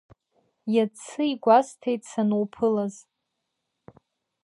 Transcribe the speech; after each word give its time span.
Иацы 0.75 1.21
игәасҭеит 1.33 2.01
сануԥылаз… 2.09 2.95